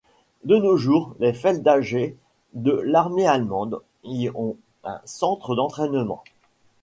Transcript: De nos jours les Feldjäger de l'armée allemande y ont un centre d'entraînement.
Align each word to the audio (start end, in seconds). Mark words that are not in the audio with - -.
De 0.45 0.57
nos 0.57 0.77
jours 0.77 1.13
les 1.19 1.31
Feldjäger 1.31 2.17
de 2.53 2.71
l'armée 2.71 3.27
allemande 3.27 3.83
y 4.03 4.29
ont 4.33 4.57
un 4.83 4.99
centre 5.05 5.53
d'entraînement. 5.55 6.23